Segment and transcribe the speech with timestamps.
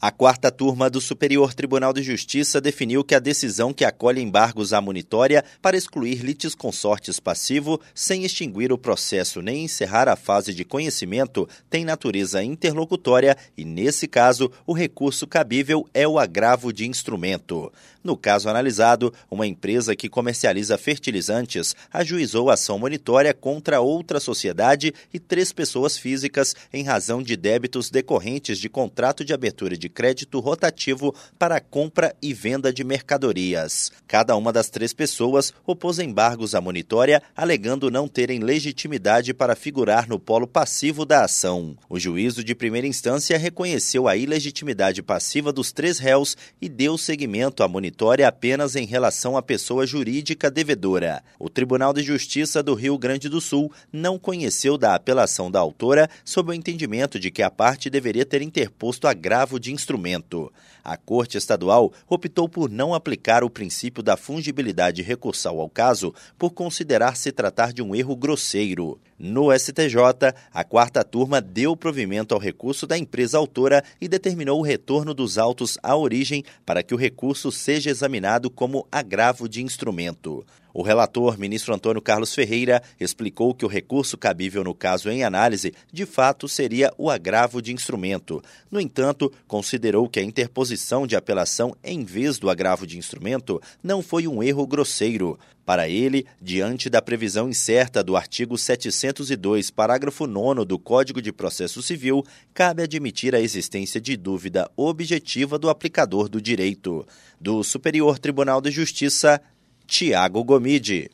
[0.00, 4.72] A quarta turma do Superior Tribunal de Justiça definiu que a decisão que acolhe embargos
[4.72, 10.64] à monitória para excluir litisconsortes passivo sem extinguir o processo nem encerrar a fase de
[10.64, 17.72] conhecimento tem natureza interlocutória e, nesse caso, o recurso cabível é o agravo de instrumento.
[18.02, 25.18] No caso analisado, uma empresa que comercializa fertilizantes ajuizou ação monitória contra outra sociedade e
[25.18, 30.38] três pessoas físicas em razão de débitos decorrentes de contrato de abertura de de crédito
[30.38, 33.90] rotativo para compra e venda de mercadorias.
[34.06, 40.06] Cada uma das três pessoas opôs embargos à monitória, alegando não terem legitimidade para figurar
[40.06, 41.76] no polo passivo da ação.
[41.88, 47.62] O juízo de primeira instância reconheceu a ilegitimidade passiva dos três réus e deu seguimento
[47.62, 51.22] à monitória apenas em relação à pessoa jurídica devedora.
[51.38, 56.10] O Tribunal de Justiça do Rio Grande do Sul não conheceu da apelação da autora
[56.24, 60.52] sob o entendimento de que a parte deveria ter interposto agravo de instrumento.
[60.84, 66.50] A Corte Estadual optou por não aplicar o princípio da fungibilidade recursal ao caso por
[66.50, 68.98] considerar se tratar de um erro grosseiro.
[69.18, 69.96] No STJ,
[70.52, 75.38] a quarta turma deu provimento ao recurso da empresa autora e determinou o retorno dos
[75.38, 80.46] autos à origem para que o recurso seja examinado como agravo de instrumento.
[80.72, 85.74] O relator, ministro Antônio Carlos Ferreira, explicou que o recurso cabível no caso em análise,
[85.92, 88.40] de fato, seria o agravo de instrumento.
[88.70, 94.00] No entanto, considerou que a interposição de apelação em vez do agravo de instrumento não
[94.00, 95.36] foi um erro grosseiro.
[95.64, 98.56] Para ele, diante da previsão incerta do artigo
[99.08, 105.58] 702, parágrafo 9 do Código de Processo Civil, cabe admitir a existência de dúvida objetiva
[105.58, 107.06] do aplicador do direito.
[107.40, 109.40] Do Superior Tribunal de Justiça,
[109.86, 111.10] Tiago Gomide.